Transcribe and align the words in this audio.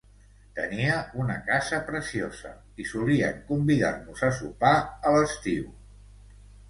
Tenia 0.59 0.93
una 1.23 1.35
casa 1.49 1.81
preciosa 1.89 2.53
i 2.83 2.87
solien 2.93 3.43
convidar-nos 3.53 4.25
a 4.29 4.33
sopar 4.39 4.73
a 5.11 5.15
l'estiu 5.19 5.69